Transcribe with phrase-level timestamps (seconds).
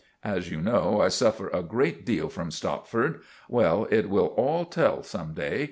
[0.23, 3.21] As you know, I suffer a great deal from Stopford.
[3.47, 5.59] Well, it will all tell some day.